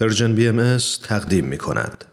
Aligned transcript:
پرژن 0.00 0.34
بی 0.34 0.48
ام 0.48 0.76
تقدیم 1.02 1.44
می 1.44 1.58
کند. 1.58 2.04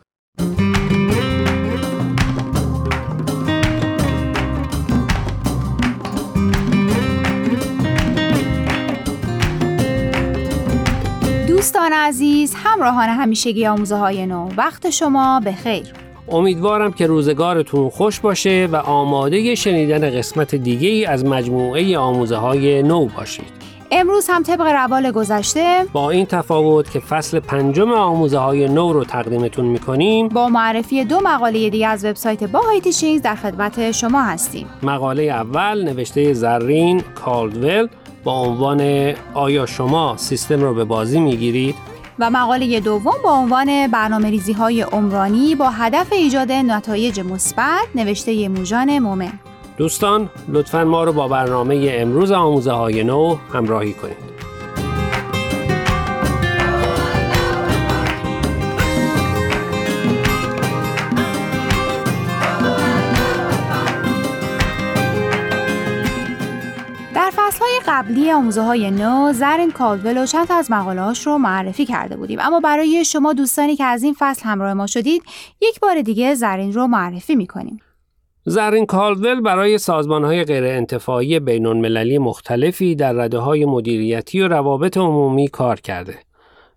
دوستان 11.48 11.94
عزیز 11.94 12.54
همراهان 12.56 13.10
همیشگی 13.10 13.66
آموزه 13.66 13.96
های 13.96 14.26
نو 14.26 14.50
وقت 14.58 14.90
شما 14.90 15.40
به 15.40 15.52
خیر 15.52 15.86
امیدوارم 16.28 16.94
که 16.94 17.08
روزگارتون 17.08 17.90
خوش 17.90 18.20
باشه 18.20 18.70
و 18.72 18.76
آماده 18.76 19.56
شنیدن 19.56 20.18
قسمت 20.18 20.56
دیگه 20.56 20.90
ای 20.90 21.06
از 21.06 21.26
مجموعه 21.26 21.98
آموزه 21.98 22.36
های 22.36 22.84
نو 22.84 23.06
باشید 23.06 23.65
امروز 23.92 24.26
هم 24.30 24.44
طبق 24.44 24.62
روال 24.62 25.12
گذشته 25.12 25.86
با 25.94 26.10
این 26.10 26.26
تفاوت 26.26 26.92
که 26.92 27.00
فصل 27.00 27.40
پنجم 27.40 27.92
آموزه 27.92 28.38
های 28.38 28.68
نو 28.68 28.94
رو 28.94 29.04
تقدیمتون 29.04 29.66
می‌کنیم 29.66 30.28
با 30.28 30.50
معرفی 30.50 31.06
دو 31.06 31.20
مقاله 31.24 31.70
دیگه 31.70 31.88
از 31.88 32.06
وبسایت 32.06 32.44
باهای 32.44 32.82
تیچینگز 32.82 33.22
در 33.22 33.36
خدمت 33.36 33.92
شما 33.92 34.22
هستیم 34.22 34.68
مقاله 34.84 35.24
اول 35.24 35.84
نوشته 35.84 36.34
زرین 36.34 37.02
کالدول 37.16 37.88
با 38.24 38.40
عنوان 38.40 39.14
آیا 39.34 39.66
شما 39.66 40.18
سیستم 40.18 40.62
رو 40.62 40.74
به 40.74 40.86
بازی 40.86 41.20
می‌گیرید؟ 41.20 41.76
و 42.20 42.30
مقاله 42.30 42.80
دوم 42.80 43.16
با 43.24 43.32
عنوان 43.32 43.88
برنامه 43.88 44.30
ریزی 44.30 44.54
های 44.54 44.82
عمرانی 44.82 45.56
با 45.56 45.70
هدف 45.70 46.14
ایجاد 46.14 46.52
نتایج 46.52 47.20
مثبت 47.20 47.88
نوشته 47.96 48.50
موژان 48.50 49.00
مومن 49.00 49.40
دوستان 49.78 50.30
لطفا 50.48 50.84
ما 50.84 51.04
رو 51.04 51.14
با 51.14 51.28
برنامه 51.28 51.90
امروز 51.92 52.32
آموزه 52.32 52.72
های 52.72 53.04
نو 53.04 53.36
همراهی 53.54 53.94
کنید. 53.94 54.36
در 67.16 67.32
فصلهای 67.36 67.80
قبلی 67.88 68.32
آموزه 68.32 68.62
های 68.62 68.92
نو 68.92 69.34
زرین 69.34 69.72
کالدول 69.72 70.24
و 70.24 70.26
چند 70.26 70.52
از 70.52 70.72
مقالهاش 70.72 71.28
رو 71.28 71.38
معرفی 71.38 71.86
کرده 71.86 72.16
بودیم. 72.16 72.40
اما 72.42 72.60
برای 72.60 73.06
شما 73.06 73.34
دوستانی 73.34 73.76
که 73.76 73.84
از 73.84 74.04
این 74.04 74.16
فصل 74.20 74.44
همراه 74.44 74.74
ما 74.74 74.88
شدید 74.88 75.24
یک 75.62 75.80
بار 75.80 76.02
دیگه 76.02 76.36
زرین 76.36 76.74
رو 76.74 76.88
معرفی 76.88 77.36
می‌کنیم. 77.36 77.80
زرین 78.48 78.86
کالدول 78.86 79.42
برای 79.42 79.78
سازمانهای 79.78 80.44
غیر 80.44 80.64
انتفاعی 80.64 81.40
بین 81.40 81.66
المللی 81.66 82.18
مختلفی 82.18 82.96
در 82.96 83.14
رده 83.14 83.38
های 83.38 83.66
مدیریتی 83.66 84.42
و 84.42 84.48
روابط 84.48 84.98
عمومی 84.98 85.48
کار 85.48 85.80
کرده 85.80 86.20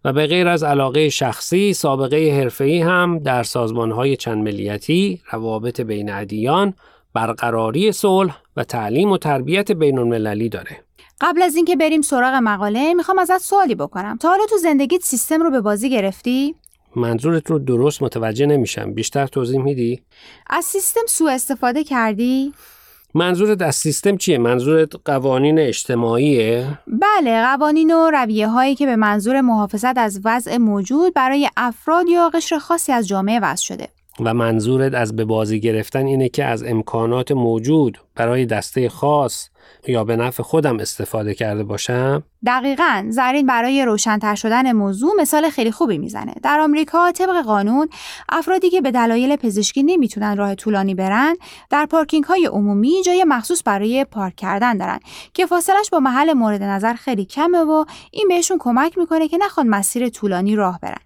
و 0.04 0.12
به 0.12 0.26
غیر 0.26 0.48
از 0.48 0.62
علاقه 0.62 1.08
شخصی 1.08 1.72
سابقه 1.72 2.40
حرفه‌ای 2.40 2.80
هم 2.80 3.18
در 3.18 3.42
سازمانهای 3.42 4.16
چند 4.16 4.44
ملیتی، 4.44 5.20
روابط 5.32 5.80
بین 5.80 6.10
ادیان، 6.10 6.74
برقراری 7.14 7.92
صلح 7.92 8.38
و 8.56 8.64
تعلیم 8.64 9.12
و 9.12 9.18
تربیت 9.18 9.72
بین 9.72 9.98
المللی 9.98 10.48
داره. 10.48 10.76
قبل 11.20 11.42
از 11.42 11.56
اینکه 11.56 11.76
بریم 11.76 12.02
سراغ 12.02 12.34
مقاله 12.34 12.94
می‌خوام 12.94 13.18
ازت 13.18 13.38
سوالی 13.38 13.74
بکنم 13.74 14.16
تا 14.16 14.28
حالا 14.28 14.46
تو 14.46 14.56
زندگیت 14.56 15.02
سیستم 15.02 15.42
رو 15.42 15.50
به 15.50 15.60
بازی 15.60 15.90
گرفتی 15.90 16.54
منظورت 16.96 17.50
رو 17.50 17.58
درست 17.58 18.02
متوجه 18.02 18.46
نمیشم. 18.46 18.92
بیشتر 18.94 19.26
توضیح 19.26 19.60
میدی؟ 19.60 20.02
از 20.50 20.64
سیستم 20.64 21.00
سوء 21.08 21.32
استفاده 21.32 21.84
کردی؟ 21.84 22.52
منظورت 23.14 23.62
از 23.62 23.76
سیستم 23.76 24.16
چیه؟ 24.16 24.38
منظورت 24.38 24.92
قوانین 25.04 25.58
اجتماعیه؟ 25.58 26.78
بله 26.86 27.42
قوانین 27.42 27.94
و 27.94 28.10
رویه 28.10 28.48
هایی 28.48 28.74
که 28.74 28.86
به 28.86 28.96
منظور 28.96 29.40
محافظت 29.40 29.98
از 29.98 30.20
وضع 30.24 30.56
موجود 30.56 31.14
برای 31.14 31.48
افراد 31.56 32.08
یا 32.08 32.30
قشر 32.34 32.58
خاصی 32.58 32.92
از 32.92 33.08
جامعه 33.08 33.40
وضع 33.40 33.64
شده. 33.64 33.88
و 34.20 34.34
منظورت 34.34 34.94
از 34.94 35.16
به 35.16 35.24
بازی 35.24 35.60
گرفتن 35.60 36.06
اینه 36.06 36.28
که 36.28 36.44
از 36.44 36.62
امکانات 36.62 37.32
موجود 37.32 37.98
برای 38.14 38.46
دسته 38.46 38.88
خاص 38.88 39.48
یا 39.86 40.04
به 40.04 40.16
نفع 40.16 40.42
خودم 40.42 40.80
استفاده 40.80 41.34
کرده 41.34 41.64
باشم؟ 41.64 42.22
دقیقا. 42.46 43.06
زرین 43.08 43.46
برای 43.46 43.84
روشنتر 43.84 44.34
شدن 44.34 44.72
موضوع 44.72 45.12
مثال 45.20 45.50
خیلی 45.50 45.70
خوبی 45.70 45.98
می‌زنه. 45.98 46.34
در 46.42 46.60
آمریکا 46.60 47.12
طبق 47.12 47.42
قانون 47.42 47.88
افرادی 48.28 48.70
که 48.70 48.80
به 48.80 48.90
دلایل 48.90 49.36
پزشکی 49.36 49.82
نمی‌تونن 49.82 50.36
راه 50.36 50.54
طولانی 50.54 50.94
برن 50.94 51.36
در 51.70 51.86
پارکینگ 51.86 52.24
های 52.24 52.46
عمومی 52.46 53.02
جای 53.06 53.24
مخصوص 53.24 53.62
برای 53.64 54.04
پارک 54.04 54.36
کردن 54.36 54.76
دارن 54.76 54.98
که 55.34 55.46
فاصلش 55.46 55.90
با 55.92 56.00
محل 56.00 56.32
مورد 56.32 56.62
نظر 56.62 56.94
خیلی 56.94 57.24
کمه 57.24 57.58
و 57.58 57.84
این 58.10 58.28
بهشون 58.28 58.56
کمک 58.60 58.98
می‌کنه 58.98 59.28
که 59.28 59.38
نخوان 59.38 59.68
مسیر 59.68 60.08
طولانی 60.08 60.56
راه 60.56 60.78
برن. 60.82 61.00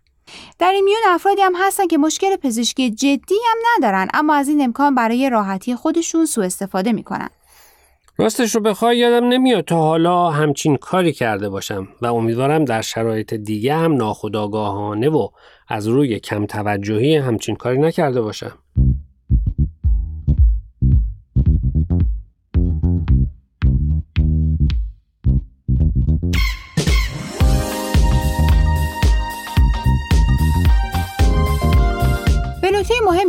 در 0.58 0.72
این 0.72 0.84
میون 0.84 1.00
افرادی 1.06 1.42
هم 1.42 1.52
هستن 1.60 1.86
که 1.86 1.98
مشکل 1.98 2.36
پزشکی 2.36 2.90
جدی 2.90 3.34
هم 3.50 3.58
ندارن 3.76 4.08
اما 4.14 4.34
از 4.34 4.48
این 4.48 4.62
امکان 4.62 4.94
برای 4.94 5.30
راحتی 5.30 5.74
خودشون 5.74 6.26
سوء 6.26 6.44
استفاده 6.44 6.92
می‌کنن. 6.92 7.28
راستش 8.16 8.54
رو 8.54 8.60
بخوای 8.60 8.98
یادم 8.98 9.28
نمیاد 9.28 9.64
تا 9.64 9.76
حالا 9.76 10.30
همچین 10.30 10.76
کاری 10.76 11.12
کرده 11.12 11.48
باشم 11.48 11.88
و 12.02 12.06
امیدوارم 12.06 12.64
در 12.64 12.82
شرایط 12.82 13.34
دیگه 13.34 13.74
هم 13.74 13.92
ناخودآگاهانه 13.92 15.08
و 15.08 15.28
از 15.68 15.86
روی 15.86 16.20
کم 16.20 16.46
توجهی 16.46 17.16
همچین 17.16 17.56
کاری 17.56 17.78
نکرده 17.78 18.20
باشم. 18.20 18.52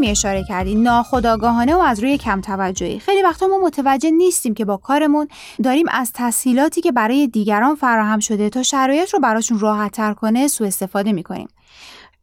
مهمی 0.03 0.11
اشاره 0.11 0.43
کردی. 0.43 0.75
ناخداگاهانه 0.75 1.75
و 1.75 1.79
از 1.79 1.99
روی 1.99 2.17
کم 2.17 2.41
توجهی. 2.41 2.99
خیلی 2.99 3.21
وقتا 3.21 3.47
ما 3.47 3.57
متوجه 3.57 4.11
نیستیم 4.11 4.53
که 4.53 4.65
با 4.65 4.77
کارمون 4.77 5.27
داریم 5.63 5.85
از 5.91 6.11
تسهیلاتی 6.13 6.81
که 6.81 6.91
برای 6.91 7.27
دیگران 7.27 7.75
فراهم 7.75 8.19
شده 8.19 8.49
تا 8.49 8.63
شرایط 8.63 9.13
رو 9.13 9.19
براشون 9.19 9.59
راحت 9.59 9.91
تر 9.91 10.13
کنه 10.13 10.47
سوء 10.47 10.67
استفاده 10.67 11.11
می‌کنیم. 11.11 11.47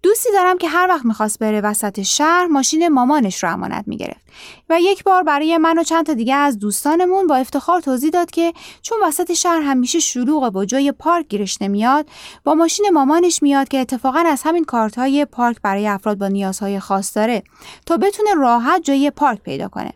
دوستی 0.02 0.28
دارم 0.32 0.58
که 0.58 0.68
هر 0.68 0.86
وقت 0.88 1.04
می‌خواست 1.04 1.38
بره 1.38 1.60
وسط 1.60 2.02
شهر 2.02 2.46
ماشین 2.46 2.88
مامانش 2.88 3.42
رو 3.42 3.52
امانت 3.52 3.84
می‌گرفت. 3.86 4.26
و 4.70 4.80
یک 4.80 5.04
بار 5.04 5.22
برای 5.22 5.58
من 5.58 5.78
و 5.78 5.82
چند 5.82 6.06
تا 6.06 6.14
دیگه 6.14 6.34
از 6.34 6.58
دوستانمون 6.58 7.26
با 7.26 7.36
افتخار 7.36 7.80
توضیح 7.80 8.10
داد 8.10 8.30
که 8.30 8.52
چون 8.82 8.98
وسط 9.02 9.32
شهر 9.32 9.60
همیشه 9.60 9.98
شلوغه 9.98 10.58
و 10.58 10.64
جای 10.64 10.92
پارک 10.92 11.28
گیرش 11.28 11.62
نمیاد 11.62 12.06
با 12.44 12.54
ماشین 12.54 12.90
مامانش 12.92 13.42
میاد 13.42 13.68
که 13.68 13.78
اتفاقا 13.78 14.22
از 14.26 14.42
همین 14.44 14.64
کارت 14.64 14.98
های 14.98 15.24
پارک 15.24 15.56
برای 15.62 15.86
افراد 15.86 16.18
با 16.18 16.28
نیازهای 16.28 16.80
خاص 16.80 17.16
داره 17.16 17.42
تا 17.86 17.96
بتونه 17.96 18.34
راحت 18.34 18.82
جای 18.82 19.10
پارک 19.10 19.42
پیدا 19.42 19.68
کنه. 19.68 19.92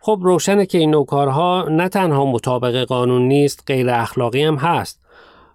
خب 0.00 0.18
روشنه 0.22 0.66
که 0.66 0.78
این 0.78 0.90
نوع 0.90 1.06
کارها 1.06 1.68
نه 1.70 1.88
تنها 1.88 2.24
مطابق 2.24 2.84
قانون 2.84 3.22
نیست 3.22 3.62
غیر 3.66 3.90
اخلاقی 3.90 4.42
هم 4.42 4.56
هست. 4.56 5.00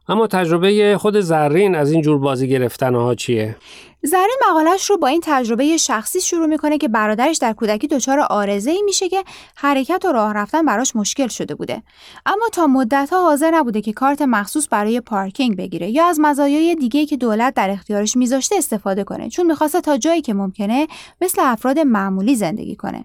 اما 0.08 0.28
تجربه 0.28 0.98
خود 0.98 1.20
زرین 1.20 1.76
از 1.76 1.92
این 1.92 2.02
جور 2.02 2.20
بازی 2.20 2.48
گرفتن 2.48 2.96
ها 2.96 3.16
چیه؟ 3.16 3.56
زرین 4.04 4.38
مقالش 4.50 4.90
رو 4.90 4.98
با 4.98 5.08
این 5.08 5.22
تجربه 5.24 5.78
شخصی 5.78 6.22
شروع 6.22 6.46
می‌کنه 6.46 6.78
که 6.78 6.88
برادرش 6.88 7.38
در 7.38 7.54
کودکی 7.54 7.88
دچار 7.88 8.20
آرزه 8.20 8.72
ای 8.72 8.82
میشه 8.82 9.10
که 9.10 9.24
حرکت 9.56 10.06
و 10.06 10.12
راه 10.12 10.34
رفتن 10.34 10.66
براش 10.66 10.96
مشکل 10.96 11.28
شده 11.28 11.56
بوده. 11.56 11.84
اما 12.26 12.46
تا 12.54 12.68
مدت 12.68 13.10
ها 13.12 13.24
حاضر 13.24 13.52
نبوده 13.52 13.82
که 13.82 13.94
کارت 13.94 14.22
مخصوص 14.22 14.68
برای 14.72 15.02
پارکینگ 15.02 15.58
بگیره 15.58 15.90
یا 15.90 16.06
از 16.06 16.20
مزایای 16.20 16.76
دیگه 16.76 17.06
که 17.06 17.18
دولت 17.18 17.54
در 17.54 17.70
اختیارش 17.70 18.18
میذاشته 18.18 18.56
استفاده 18.58 19.04
کنه 19.04 19.30
چون 19.30 19.46
می‌خواسته 19.46 19.82
تا 19.82 19.98
جایی 19.98 20.22
که 20.22 20.34
ممکنه 20.34 20.88
مثل 21.22 21.42
افراد 21.46 21.80
معمولی 21.80 22.36
زندگی 22.36 22.76
کنه. 22.76 23.04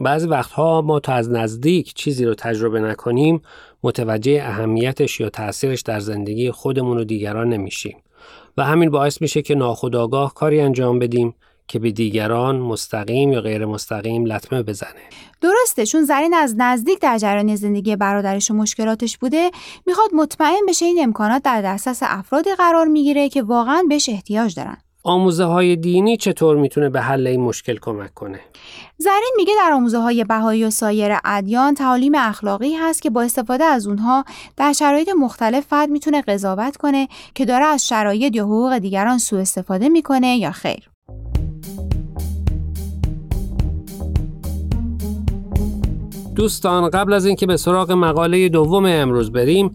بعضی 0.00 0.28
وقتها 0.28 0.82
ما 0.82 1.00
تا 1.00 1.12
از 1.12 1.30
نزدیک 1.30 1.94
چیزی 1.94 2.24
رو 2.24 2.34
تجربه 2.34 2.80
نکنیم 2.80 3.42
متوجه 3.82 4.42
اهمیتش 4.44 5.20
یا 5.20 5.30
تاثیرش 5.30 5.82
در 5.82 6.00
زندگی 6.00 6.50
خودمون 6.50 6.98
و 6.98 7.04
دیگران 7.04 7.48
نمیشیم. 7.48 7.96
و 8.56 8.64
همین 8.64 8.90
باعث 8.90 9.22
میشه 9.22 9.42
که 9.42 9.54
ناخودآگاه 9.54 10.34
کاری 10.34 10.60
انجام 10.60 10.98
بدیم 10.98 11.34
که 11.68 11.78
به 11.78 11.90
دیگران 11.90 12.56
مستقیم 12.56 13.32
یا 13.32 13.40
غیر 13.40 13.66
مستقیم 13.66 14.24
لطمه 14.24 14.62
بزنه. 14.62 15.02
درسته 15.40 15.86
چون 15.86 16.04
زرین 16.04 16.34
از 16.34 16.54
نزدیک 16.58 17.00
در 17.00 17.18
جریان 17.18 17.56
زندگی 17.56 17.96
برادرش 17.96 18.50
و 18.50 18.54
مشکلاتش 18.54 19.18
بوده 19.18 19.50
می‌خواد 19.86 20.14
مطمئن 20.14 20.66
بشه 20.68 20.84
این 20.84 21.02
امکانات 21.02 21.42
در 21.42 21.62
دسترس 21.62 21.98
افرادی 22.02 22.54
قرار 22.54 22.86
می‌گیره 22.86 23.28
که 23.28 23.42
واقعا 23.42 23.82
بهش 23.88 24.08
احتیاج 24.08 24.54
دارن. 24.54 24.76
آموزه 25.06 25.44
های 25.44 25.76
دینی 25.76 26.16
چطور 26.16 26.56
می‌تونه 26.56 26.88
به 26.88 27.00
حل 27.00 27.26
این 27.26 27.40
مشکل 27.40 27.78
کمک 27.82 28.14
کنه؟ 28.14 28.40
زرین 28.98 29.32
میگه 29.36 29.52
در 29.58 29.72
آموزه 29.72 29.98
های 29.98 30.24
بهایی 30.24 30.64
و 30.64 30.70
سایر 30.70 31.16
ادیان 31.24 31.74
تعالیم 31.74 32.12
اخلاقی 32.16 32.74
هست 32.74 33.02
که 33.02 33.10
با 33.10 33.22
استفاده 33.22 33.64
از 33.64 33.86
اونها 33.86 34.24
در 34.56 34.72
شرایط 34.72 35.08
مختلف 35.20 35.66
فرد 35.66 35.90
می‌تونه 35.90 36.22
قضاوت 36.22 36.76
کنه 36.76 37.08
که 37.34 37.44
داره 37.44 37.64
از 37.64 37.88
شرایط 37.88 38.36
یا 38.36 38.44
حقوق 38.44 38.78
دیگران 38.78 39.18
سوء 39.18 39.40
استفاده 39.40 39.88
می‌کنه 39.88 40.36
یا 40.36 40.50
خیر. 40.50 40.90
دوستان 46.36 46.90
قبل 46.90 47.12
از 47.12 47.26
اینکه 47.26 47.46
به 47.46 47.56
سراغ 47.56 47.92
مقاله 47.92 48.48
دوم 48.48 48.84
امروز 48.86 49.32
بریم 49.32 49.74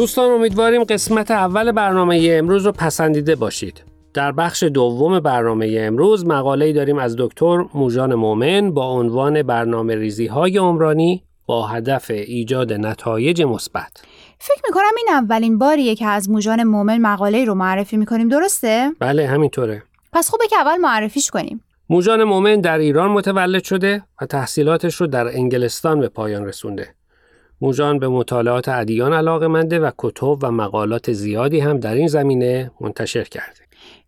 دوستان 0.00 0.30
امیدواریم 0.30 0.84
قسمت 0.84 1.30
اول 1.30 1.72
برنامه 1.72 2.28
امروز 2.30 2.66
رو 2.66 2.72
پسندیده 2.72 3.34
باشید. 3.34 3.84
در 4.14 4.32
بخش 4.32 4.62
دوم 4.62 5.20
برنامه 5.20 5.76
امروز 5.78 6.26
مقاله 6.26 6.72
داریم 6.72 6.98
از 6.98 7.16
دکتر 7.18 7.64
موژان 7.74 8.14
مومن 8.14 8.70
با 8.74 8.86
عنوان 8.86 9.42
برنامه 9.42 9.94
ریزی 9.94 10.26
های 10.26 10.58
عمرانی 10.58 11.22
با 11.46 11.66
هدف 11.66 12.10
ایجاد 12.10 12.72
نتایج 12.72 13.42
مثبت. 13.42 14.02
فکر 14.38 14.62
می‌کنم 14.68 14.92
این 14.96 15.08
اولین 15.10 15.58
باریه 15.58 15.94
که 15.94 16.06
از 16.06 16.30
موژان 16.30 16.62
مومن 16.62 16.98
مقاله 16.98 17.44
رو 17.44 17.54
معرفی 17.54 17.96
می‌کنیم 17.96 18.28
درسته؟ 18.28 18.90
بله 18.98 19.26
همینطوره. 19.26 19.82
پس 20.12 20.30
خوبه 20.30 20.46
که 20.46 20.56
اول 20.56 20.76
معرفیش 20.76 21.30
کنیم. 21.30 21.64
موژان 21.90 22.24
مومن 22.24 22.60
در 22.60 22.78
ایران 22.78 23.10
متولد 23.10 23.64
شده 23.64 24.02
و 24.22 24.26
تحصیلاتش 24.26 24.94
رو 24.94 25.06
در 25.06 25.28
انگلستان 25.28 26.00
به 26.00 26.08
پایان 26.08 26.46
رسونده. 26.46 26.94
موژان 27.60 27.98
به 27.98 28.08
مطالعات 28.08 28.68
ادیان 28.68 29.12
علاقه 29.12 29.46
منده 29.46 29.78
و 29.78 29.90
کتب 29.98 30.38
و 30.42 30.50
مقالات 30.50 31.12
زیادی 31.12 31.60
هم 31.60 31.78
در 31.78 31.94
این 31.94 32.08
زمینه 32.08 32.70
منتشر 32.80 33.24
کرده. 33.24 33.60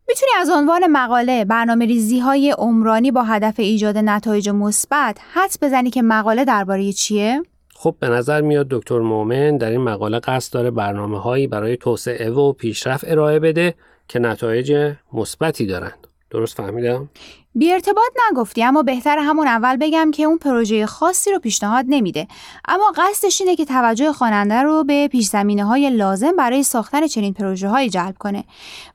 می‌تونی 0.08 0.32
از 0.40 0.50
عنوان 0.50 0.86
مقاله 0.86 1.44
برنامه 1.44 1.86
ریزی 1.86 2.18
های 2.18 2.50
عمرانی 2.50 3.10
با 3.10 3.22
هدف 3.22 3.54
ایجاد 3.60 3.98
نتایج 3.98 4.48
مثبت 4.48 5.18
حدس 5.32 5.58
بزنی 5.62 5.90
که 5.90 6.02
مقاله 6.02 6.44
درباره 6.44 6.92
چیه؟ 6.92 7.42
خب 7.74 7.94
به 8.00 8.08
نظر 8.08 8.40
میاد 8.40 8.66
دکتر 8.70 8.98
مومن 8.98 9.56
در 9.56 9.70
این 9.70 9.80
مقاله 9.80 10.18
قصد 10.18 10.52
داره 10.52 10.70
برنامه 10.70 11.20
هایی 11.20 11.46
برای 11.46 11.76
توسعه 11.76 12.30
و 12.30 12.52
پیشرفت 12.52 13.04
ارائه 13.08 13.38
بده 13.38 13.74
که 14.08 14.18
نتایج 14.18 14.94
مثبتی 15.12 15.66
دارند. 15.66 16.06
درست 16.30 16.56
فهمیدم؟ 16.56 17.08
بی 17.54 17.72
ارتباط 17.72 18.12
نگفتی 18.30 18.64
اما 18.64 18.82
بهتر 18.82 19.18
همون 19.18 19.46
اول 19.46 19.76
بگم 19.76 20.10
که 20.10 20.22
اون 20.22 20.38
پروژه 20.38 20.86
خاصی 20.86 21.30
رو 21.30 21.38
پیشنهاد 21.38 21.84
نمیده. 21.88 22.26
اما 22.68 22.92
قصدش 22.96 23.40
اینه 23.40 23.56
که 23.56 23.64
توجه 23.64 24.12
خواننده 24.12 24.62
رو 24.62 24.84
به 24.84 25.08
پیش 25.08 25.26
زمینه 25.26 25.64
های 25.64 25.90
لازم 25.90 26.36
برای 26.36 26.62
ساختن 26.62 27.06
چنین 27.06 27.34
پروژه 27.34 27.68
های 27.68 27.90
جلب 27.90 28.14
کنه 28.18 28.44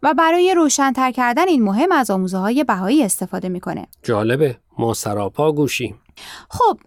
و 0.04 0.14
برای 0.14 0.54
روشنتر 0.54 1.12
کردن 1.12 1.48
این 1.48 1.64
مهم 1.64 1.92
از 1.92 2.12
آموزه 2.12 2.38
های 2.38 2.64
بهایی 2.64 3.04
استفاده 3.04 3.50
می‌کنه. 3.50 3.88
جالبه. 4.04 4.58
ما 4.78 4.94
سراپا 4.94 5.52
گوشیم. 5.52 6.00
خب 6.50 6.78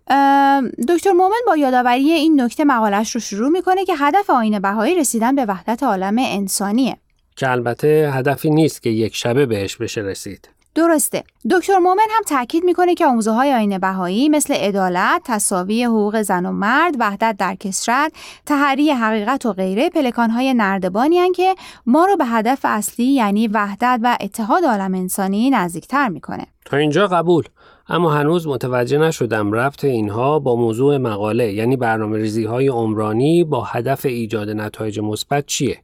دکتر 0.88 1.12
مومن 1.12 1.40
با 1.46 1.56
یادآوری 1.56 2.10
این 2.12 2.40
نکته 2.40 2.64
مقالش 2.64 3.14
رو 3.14 3.20
شروع 3.20 3.48
می‌کنه 3.48 3.84
که 3.84 3.94
هدف 3.96 4.30
آین 4.30 4.58
بهایی 4.58 4.94
رسیدن 4.94 5.34
به 5.34 5.44
وحدت 5.44 5.82
عالم 5.82 6.16
انسانیه. 6.18 6.96
که 7.36 7.50
البته 7.50 8.10
هدفی 8.14 8.50
نیست 8.50 8.82
که 8.82 8.90
یک 8.90 9.16
شبه 9.16 9.46
بهش 9.46 9.76
بشه 9.76 10.00
رسید. 10.00 10.48
درسته 10.74 11.24
دکتر 11.50 11.78
مومن 11.78 12.06
هم 12.10 12.22
تاکید 12.28 12.64
می‌کنه 12.64 12.94
که 12.94 13.06
آموزه 13.06 13.30
های 13.30 13.52
آین 13.52 13.78
بهایی 13.78 14.28
مثل 14.28 14.54
عدالت، 14.54 15.22
تساوی 15.24 15.84
حقوق 15.84 16.22
زن 16.22 16.46
و 16.46 16.52
مرد، 16.52 16.94
وحدت 16.98 17.36
در 17.38 17.54
کسرت، 17.54 18.12
تحری 18.46 18.90
حقیقت 18.90 19.46
و 19.46 19.52
غیره 19.52 19.90
پلکان 19.90 20.30
های 20.30 20.54
نردبانی 20.54 21.32
که 21.32 21.54
ما 21.86 22.04
رو 22.04 22.16
به 22.16 22.26
هدف 22.26 22.60
اصلی 22.64 23.04
یعنی 23.04 23.48
وحدت 23.48 24.00
و 24.02 24.16
اتحاد 24.20 24.64
عالم 24.64 24.94
انسانی 24.94 25.50
نزدیکتر 25.50 26.08
می‌کنه. 26.08 26.46
تا 26.64 26.76
اینجا 26.76 27.06
قبول 27.06 27.44
اما 27.88 28.10
هنوز 28.10 28.46
متوجه 28.46 28.98
نشدم 28.98 29.52
ربط 29.52 29.84
اینها 29.84 30.38
با 30.38 30.56
موضوع 30.56 30.96
مقاله 30.96 31.52
یعنی 31.52 31.76
برنامه 31.76 32.16
ریزی 32.16 32.44
های 32.44 32.68
عمرانی 32.68 33.44
با 33.44 33.64
هدف 33.64 34.06
ایجاد 34.06 34.50
نتایج 34.50 35.00
مثبت 35.00 35.46
چیه؟ 35.46 35.78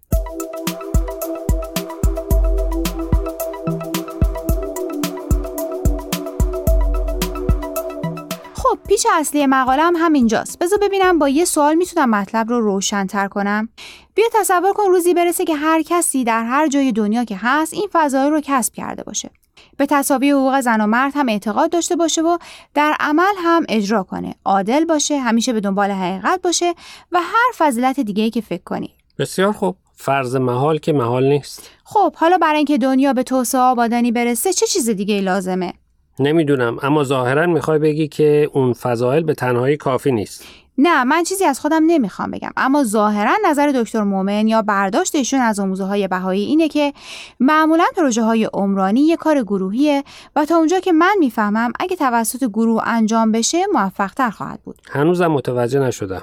اصلی 9.15 9.47
مقالم 9.47 9.97
هم 9.97 10.05
همینجاست. 10.05 10.59
بذار 10.59 10.79
ببینم 10.79 11.19
با 11.19 11.29
یه 11.29 11.45
سوال 11.45 11.75
می‌تونم 11.75 12.11
مطلب 12.11 12.49
رو 12.49 12.61
روشنتر 12.61 13.29
کنم. 13.29 13.69
بیا 14.15 14.27
تصور 14.33 14.73
کن 14.73 14.85
روزی 14.89 15.15
برسه 15.15 15.45
که 15.45 15.55
هر 15.55 15.83
کسی 15.83 16.25
در 16.25 16.45
هر 16.45 16.69
جای 16.69 16.93
دنیا 16.93 17.25
که 17.25 17.37
هست 17.41 17.75
این 17.75 17.89
فضایی 17.93 18.31
رو 18.31 18.41
کسب 18.45 18.75
کرده 18.75 19.03
باشه. 19.03 19.31
به 19.77 19.87
تصاوی 19.87 20.31
حقوق 20.31 20.61
زن 20.61 20.81
و 20.81 20.87
مرد 20.87 21.13
هم 21.17 21.29
اعتقاد 21.29 21.71
داشته 21.71 21.97
باشه 21.97 22.23
و 22.23 22.39
در 22.75 22.97
عمل 23.01 23.35
هم 23.39 23.65
اجرا 23.69 24.03
کنه. 24.03 24.35
عادل 24.45 24.85
باشه 24.85 25.19
همیشه 25.19 25.53
به 25.53 25.61
دنبال 25.61 25.91
حقیقت 25.91 26.43
باشه 26.43 26.75
و 27.13 27.19
هر 27.21 27.53
فضیلت 27.57 28.01
دیگه 28.01 28.31
که 28.31 28.41
فکر 28.41 28.63
کنی. 28.65 28.91
بسیار 29.19 29.53
خوب. 29.53 29.77
فرض 29.99 30.37
محال 30.37 30.79
که 30.79 30.93
محال 30.93 31.25
نیست. 31.25 31.71
خب 31.85 32.15
حالا 32.15 32.39
برای 32.39 32.57
اینکه 32.57 32.79
دنیا 32.79 33.13
به 33.13 33.23
توسعه 33.23 33.61
آبادانی 33.61 34.13
برسه 34.13 34.53
چه 34.53 34.67
چیز 34.67 34.91
دیگه 34.91 35.21
لازمه؟ 35.21 35.73
نمی‌دونم 36.19 36.77
اما 36.83 37.05
ظاهرا 37.05 37.47
می‌خوای 37.47 37.79
بگی 37.79 38.09
که 38.09 38.51
اون 38.53 38.73
فضایل 38.73 39.23
به 39.23 39.35
تنهایی 39.35 39.77
کافی 39.77 40.13
نیست. 40.13 40.45
نه 40.79 41.05
من 41.05 41.23
چیزی 41.23 41.45
از 41.45 41.61
خودم 41.61 41.83
نمی‌خوام 41.87 42.31
بگم. 42.31 42.51
اما 42.57 42.85
ظاهرا 42.85 43.33
نظر 43.51 43.73
دکتر 43.75 44.03
مومن 44.03 44.49
یا 44.49 44.63
برداشت 44.63 45.15
ایشون 45.15 45.41
از 45.41 45.61
آموزه 45.61 45.85
های 45.85 46.09
بهایی 46.09 46.45
اینه 46.45 46.69
که 46.69 46.93
معمولا 47.41 47.85
پروژه 47.97 48.23
های 48.23 48.45
عمرانی 48.55 49.01
یه 49.01 49.17
کار 49.17 49.43
گروهیه 49.43 50.05
و 50.37 50.45
تا 50.45 50.57
اونجا 50.57 50.81
که 50.81 50.93
من 50.93 51.15
می‌فهمم 51.19 51.73
اگه 51.81 51.97
توسط 51.97 52.45
گروه 52.45 52.83
انجام 52.89 53.33
بشه 53.33 53.59
موفق 53.73 54.15
تر 54.15 54.31
خواهد 54.31 54.61
بود. 54.65 54.77
هنوزم 54.91 55.27
متوجه 55.27 55.81
نشدم. 55.81 56.23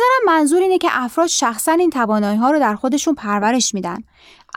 نظرم 0.00 0.36
منظور 0.36 0.62
اینه 0.62 0.78
که 0.78 0.88
افراد 0.90 1.26
شخصا 1.26 1.72
این 1.72 1.90
توانایی 1.90 2.38
ها 2.38 2.50
رو 2.50 2.58
در 2.58 2.74
خودشون 2.74 3.14
پرورش 3.14 3.74
میدن. 3.74 4.04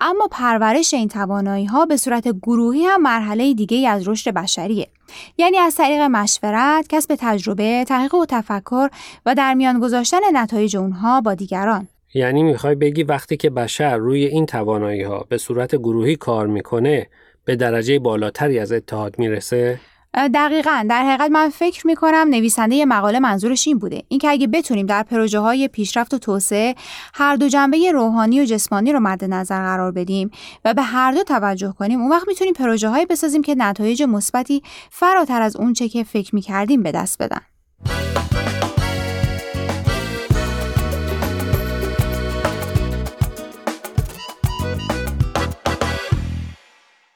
اما 0.01 0.27
پرورش 0.31 0.93
این 0.93 1.07
توانایی 1.07 1.65
ها 1.65 1.85
به 1.85 1.97
صورت 1.97 2.27
گروهی 2.27 2.83
هم 2.85 3.01
مرحله 3.01 3.53
دیگه 3.53 3.89
از 3.89 4.07
رشد 4.07 4.33
بشریه. 4.33 4.87
یعنی 5.37 5.57
از 5.57 5.75
طریق 5.75 6.01
مشورت، 6.01 6.87
کسب 6.89 7.15
تجربه، 7.19 7.85
تحقیق 7.87 8.13
و 8.13 8.25
تفکر 8.25 8.89
و 9.25 9.35
در 9.35 9.53
میان 9.53 9.79
گذاشتن 9.79 10.19
نتایج 10.33 10.77
اونها 10.77 11.21
با 11.21 11.33
دیگران. 11.33 11.87
یعنی 12.13 12.43
می‌خوای 12.43 12.75
بگی 12.75 13.03
وقتی 13.03 13.37
که 13.37 13.49
بشر 13.49 13.97
روی 13.97 14.25
این 14.25 14.45
توانایی 14.45 15.03
ها 15.03 15.25
به 15.29 15.37
صورت 15.37 15.75
گروهی 15.75 16.15
کار 16.15 16.47
می‌کنه 16.47 17.07
به 17.45 17.55
درجه 17.55 17.99
بالاتری 17.99 18.59
از 18.59 18.71
اتحاد 18.71 19.19
می‌رسه؟ 19.19 19.79
دقیقا. 20.15 20.85
در 20.89 21.03
حقیقت 21.03 21.31
من 21.31 21.49
فکر 21.49 21.87
می 21.87 21.95
کنم 21.95 22.27
نویسنده 22.29 22.85
مقاله 22.85 23.19
منظورش 23.19 23.67
این 23.67 23.77
بوده. 23.77 24.03
اینکه 24.07 24.29
اگه 24.29 24.47
بتونیم 24.47 24.85
در 24.85 25.03
پروژه 25.03 25.39
های 25.39 25.67
پیشرفت 25.67 26.13
و 26.13 26.17
توسعه 26.17 26.75
هر 27.13 27.35
دو 27.35 27.47
جنبه 27.47 27.91
روحانی 27.91 28.41
و 28.41 28.45
جسمانی 28.45 28.93
رو 28.93 28.99
مد 28.99 29.25
نظر 29.25 29.61
قرار 29.61 29.91
بدیم 29.91 30.31
و 30.65 30.73
به 30.73 30.81
هر 30.81 31.11
دو 31.11 31.23
توجه 31.23 31.73
کنیم 31.79 32.01
اون 32.01 32.11
وقت 32.11 32.27
می‌تونیم 32.27 32.53
پروژه 32.53 32.89
هایی 32.89 33.05
بسازیم 33.05 33.41
که 33.41 33.55
نتایج 33.55 34.03
مثبتی 34.03 34.63
فراتر 34.89 35.41
از 35.41 35.55
اونچه 35.55 35.89
که 35.89 36.03
فکر 36.03 36.35
می 36.35 36.41
کردیم 36.41 36.83
به 36.83 36.91
دست 36.91 37.23
بدن. 37.23 37.41